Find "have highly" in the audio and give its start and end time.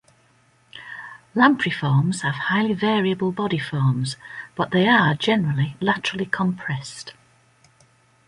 2.21-2.73